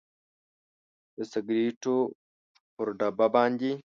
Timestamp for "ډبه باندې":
2.99-3.71